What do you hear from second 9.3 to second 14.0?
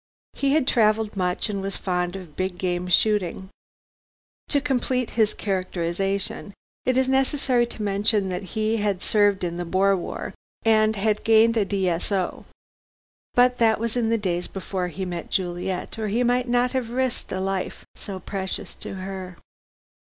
in the Boer War, and had gained a D.S.O. But that was